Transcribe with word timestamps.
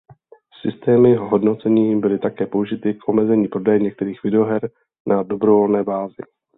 Systémy 0.61 1.15
hodnocení 1.15 1.99
byly 1.99 2.19
také 2.19 2.45
použity 2.47 2.93
k 2.93 3.09
omezení 3.09 3.47
prodeje 3.47 3.79
některých 3.79 4.23
videoher 4.23 4.69
na 5.07 5.23
dobrovolné 5.23 5.83
bázi. 5.83 6.21